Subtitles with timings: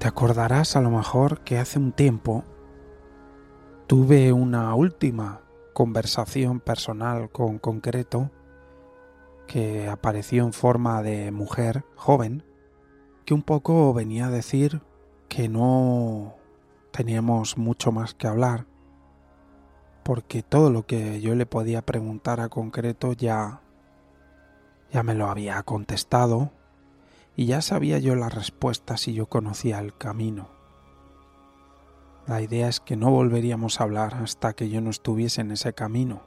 [0.00, 2.42] Te acordarás a lo mejor que hace un tiempo
[3.86, 5.42] tuve una última
[5.74, 8.30] conversación personal con concreto
[9.46, 12.42] que apareció en forma de mujer joven
[13.26, 14.80] que un poco venía a decir
[15.28, 16.34] que no
[16.92, 18.64] teníamos mucho más que hablar
[20.02, 23.60] porque todo lo que yo le podía preguntar a concreto ya
[24.90, 26.52] ya me lo había contestado
[27.36, 30.48] y ya sabía yo la respuesta si yo conocía el camino.
[32.26, 35.72] La idea es que no volveríamos a hablar hasta que yo no estuviese en ese
[35.72, 36.22] camino.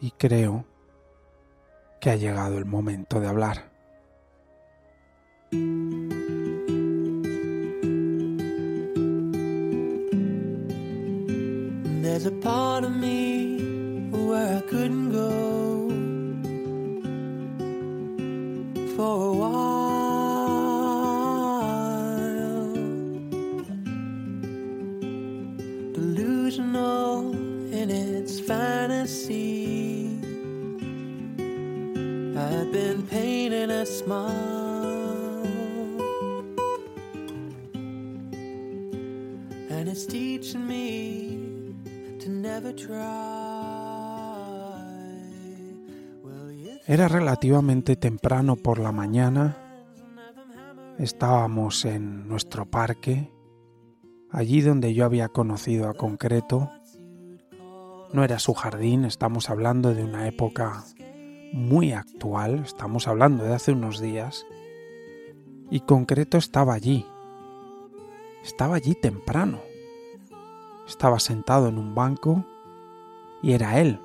[0.00, 0.64] Y creo
[2.00, 3.72] que ha llegado el momento de hablar.
[12.02, 15.81] There's a part of me where I couldn't go
[46.86, 49.56] Era relativamente temprano por la mañana.
[50.98, 53.32] Estábamos en nuestro parque,
[54.30, 56.70] allí donde yo había conocido a concreto.
[58.12, 60.84] No era su jardín, estamos hablando de una época
[61.52, 64.46] muy actual, estamos hablando de hace unos días,
[65.70, 67.06] y concreto estaba allí,
[68.42, 69.60] estaba allí temprano,
[70.86, 72.44] estaba sentado en un banco
[73.42, 74.00] y era él.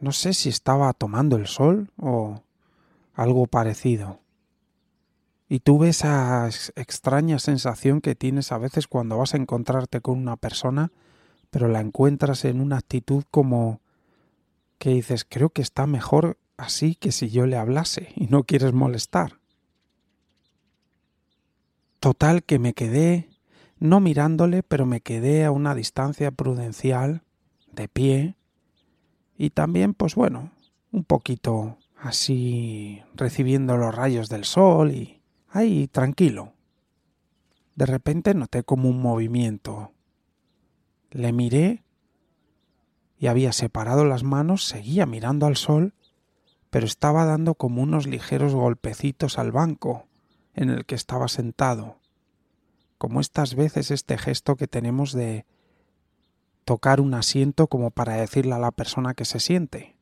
[0.00, 2.42] No sé si estaba tomando el sol o
[3.14, 4.18] algo parecido
[5.52, 10.36] y tuve esa extraña sensación que tienes a veces cuando vas a encontrarte con una
[10.36, 10.92] persona,
[11.50, 13.80] pero la encuentras en una actitud como
[14.78, 18.72] que dices, creo que está mejor así que si yo le hablase y no quieres
[18.72, 19.40] molestar.
[21.98, 23.28] Total que me quedé,
[23.80, 27.24] no mirándole, pero me quedé a una distancia prudencial,
[27.72, 28.36] de pie,
[29.36, 30.52] y también, pues bueno,
[30.92, 35.19] un poquito así recibiendo los rayos del sol y,
[35.52, 36.52] Ahí, tranquilo.
[37.74, 39.92] De repente noté como un movimiento.
[41.10, 41.82] Le miré
[43.18, 45.92] y había separado las manos, seguía mirando al sol,
[46.70, 50.06] pero estaba dando como unos ligeros golpecitos al banco
[50.54, 51.98] en el que estaba sentado,
[52.96, 55.46] como estas veces este gesto que tenemos de
[56.64, 59.96] tocar un asiento como para decirle a la persona que se siente.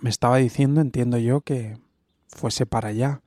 [0.00, 1.78] Me estaba diciendo, entiendo yo, que
[2.28, 3.22] fuese para allá,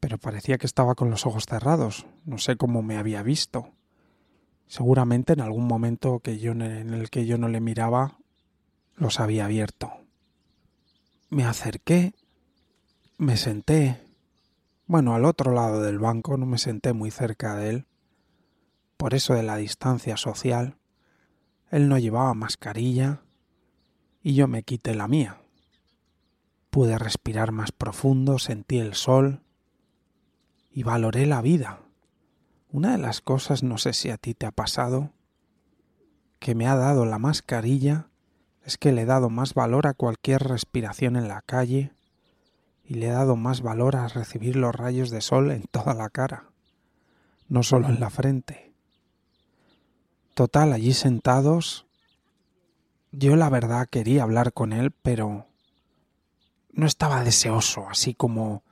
[0.00, 2.06] pero parecía que estaba con los ojos cerrados.
[2.24, 3.74] No sé cómo me había visto.
[4.66, 8.18] Seguramente en algún momento que yo en el que yo no le miraba
[8.96, 9.92] los había abierto.
[11.28, 12.14] Me acerqué,
[13.18, 14.00] me senté.
[14.86, 17.86] Bueno, al otro lado del banco no me senté muy cerca de él.
[18.96, 20.76] Por eso de la distancia social.
[21.70, 23.22] Él no llevaba mascarilla
[24.22, 25.40] y yo me quité la mía.
[26.70, 29.42] Pude respirar más profundo, sentí el sol,
[30.72, 31.80] y valoré la vida.
[32.72, 35.10] Una de las cosas, no sé si a ti te ha pasado,
[36.38, 38.08] que me ha dado la mascarilla
[38.64, 41.92] es que le he dado más valor a cualquier respiración en la calle
[42.84, 46.08] y le he dado más valor a recibir los rayos de sol en toda la
[46.10, 46.50] cara,
[47.48, 48.72] no solo en la frente.
[50.34, 51.86] Total, allí sentados,
[53.12, 55.46] yo la verdad quería hablar con él, pero
[56.72, 58.62] no estaba deseoso, así como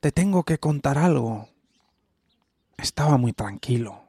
[0.00, 1.48] te tengo que contar algo.
[2.76, 4.04] Estaba muy tranquilo.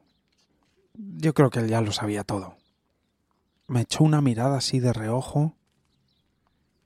[0.94, 2.54] Yo creo que él ya lo sabía todo.
[3.66, 5.54] Me echó una mirada así de reojo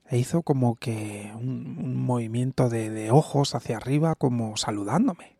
[0.07, 5.35] e hizo como que un, movimiento de, de ojos hacia arriba como saludándome.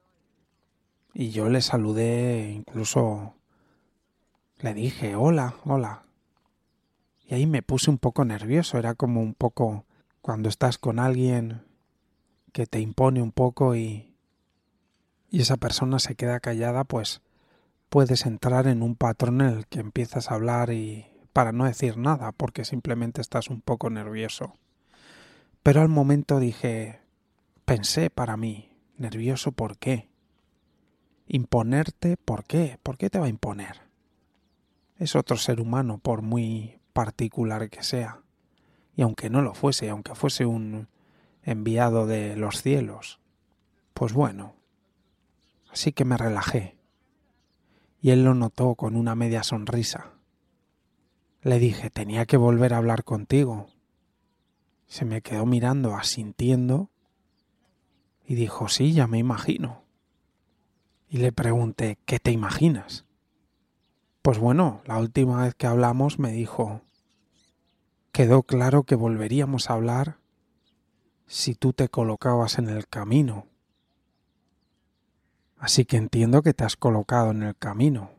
[1.14, 3.36] Y yo le saludé, incluso
[4.60, 6.04] le dije, hola, hola.
[7.28, 9.86] Y ahí me puse un poco nervioso, era como un poco
[10.22, 11.64] cuando estás con alguien
[12.56, 14.16] que te impone un poco y,
[15.30, 17.22] y esa persona se queda callada, pues
[17.90, 21.98] puedes entrar en un patrón en el que empiezas a hablar y para no decir
[21.98, 24.54] nada, porque simplemente estás un poco nervioso.
[25.64, 27.02] Pero al momento dije,
[27.66, 30.08] pensé para mí, nervioso por qué.
[31.28, 32.80] Imponerte, ¿por qué?
[32.82, 33.82] ¿Por qué te va a imponer?
[34.96, 38.22] Es otro ser humano, por muy particular que sea.
[38.96, 40.88] Y aunque no lo fuese, aunque fuese un
[41.46, 43.20] enviado de los cielos,
[43.94, 44.56] pues bueno.
[45.72, 46.78] Así que me relajé.
[48.02, 50.14] Y él lo notó con una media sonrisa.
[51.42, 53.68] Le dije, tenía que volver a hablar contigo.
[54.88, 56.90] Se me quedó mirando, asintiendo,
[58.28, 59.84] y dijo, sí, ya me imagino.
[61.08, 63.06] Y le pregunté, ¿qué te imaginas?
[64.24, 66.82] Pues bueno, la última vez que hablamos me dijo,
[68.12, 70.18] quedó claro que volveríamos a hablar
[71.28, 73.48] si tú te colocabas en el camino.
[75.58, 78.12] Así que entiendo que te has colocado en el camino.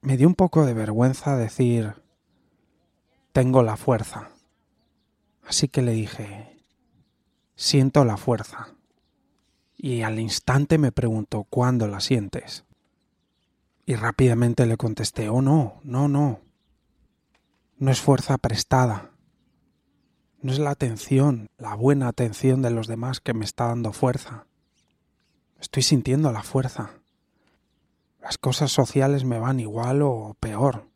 [0.00, 1.94] Me dio un poco de vergüenza decir,
[3.32, 4.30] tengo la fuerza.
[5.46, 6.58] Así que le dije,
[7.54, 8.74] siento la fuerza.
[9.76, 12.64] Y al instante me preguntó, ¿cuándo la sientes?
[13.86, 16.40] Y rápidamente le contesté, oh no, no, no.
[17.78, 19.11] No es fuerza prestada.
[20.42, 24.46] No es la atención, la buena atención de los demás que me está dando fuerza.
[25.60, 26.90] Estoy sintiendo la fuerza.
[28.20, 30.88] Las cosas sociales me van igual o peor.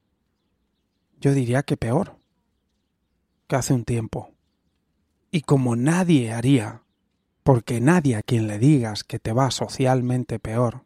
[1.20, 2.16] Yo diría que peor
[3.46, 4.32] que hace un tiempo.
[5.30, 6.82] Y como nadie haría,
[7.44, 10.82] porque nadie a quien le digas que te va socialmente peor,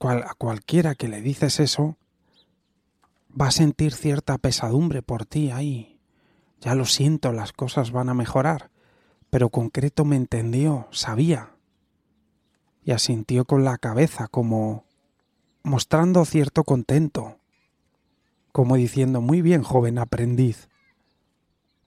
[0.00, 1.96] a cualquiera que le dices eso,
[3.40, 5.91] va a sentir cierta pesadumbre por ti ahí.
[6.62, 8.70] Ya lo siento, las cosas van a mejorar.
[9.30, 11.50] Pero concreto me entendió, sabía.
[12.84, 14.84] Y asintió con la cabeza como
[15.64, 17.38] mostrando cierto contento,
[18.52, 20.68] como diciendo, muy bien, joven aprendiz.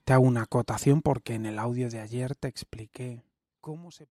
[0.04, 3.22] Te hago una acotación porque en el audio de ayer te expliqué
[3.60, 4.08] cómo se...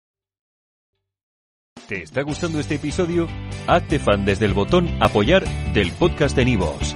[1.88, 3.27] ¿Te está gustando este episodio?
[3.68, 5.44] Hazte fan desde el botón apoyar
[5.74, 6.95] del podcast de Nivos.